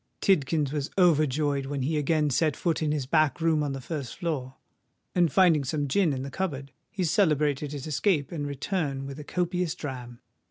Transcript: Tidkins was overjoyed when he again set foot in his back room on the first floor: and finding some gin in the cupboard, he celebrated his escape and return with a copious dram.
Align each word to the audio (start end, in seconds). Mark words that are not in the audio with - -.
Tidkins 0.19 0.71
was 0.73 0.89
overjoyed 0.97 1.67
when 1.67 1.83
he 1.83 1.95
again 1.95 2.31
set 2.31 2.55
foot 2.55 2.81
in 2.81 2.91
his 2.91 3.05
back 3.05 3.39
room 3.39 3.61
on 3.61 3.73
the 3.73 3.79
first 3.79 4.15
floor: 4.17 4.55
and 5.13 5.31
finding 5.31 5.63
some 5.63 5.87
gin 5.87 6.11
in 6.11 6.23
the 6.23 6.31
cupboard, 6.31 6.71
he 6.89 7.03
celebrated 7.03 7.71
his 7.71 7.85
escape 7.85 8.31
and 8.31 8.47
return 8.47 9.05
with 9.05 9.19
a 9.19 9.23
copious 9.23 9.75
dram. 9.75 10.19